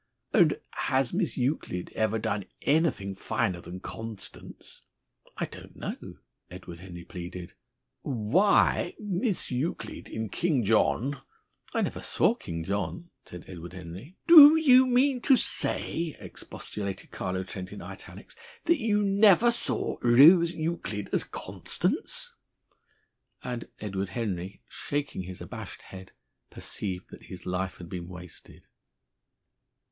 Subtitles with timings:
[0.33, 4.81] "And has Miss Euclid ever done anything finer than Constance?"
[5.37, 6.17] "I don't know,"
[6.49, 7.53] Edward Henry pleaded.
[8.01, 11.21] "Why Miss Euclid in 'King John'"
[11.75, 14.17] "I never saw 'King John,'" said Edward Henry.
[14.25, 20.51] "Do you mean to say," expostulated Carlo Trent in italics, "that you never saw Rose
[20.51, 22.33] Euclid as Constance?"
[23.43, 26.11] And Edward Henry, shaking his abashed head,
[26.49, 28.65] perceived that his life had been wasted.